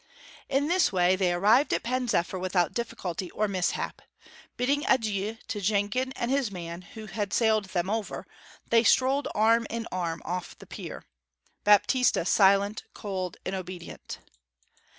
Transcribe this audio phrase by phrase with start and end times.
[0.49, 4.01] In this way they arrived at Pen zephyr without difficulty or mishap.
[4.57, 8.25] Bidding adieu to Jenkin and his man, who had sailed them over,
[8.67, 11.03] they strolled arm in arm off the pier,
[11.63, 14.17] Baptista silent, cold, and obedient.